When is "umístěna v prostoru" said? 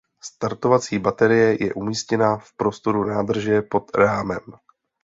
1.73-3.03